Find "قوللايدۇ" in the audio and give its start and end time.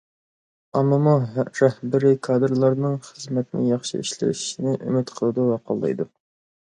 5.71-6.09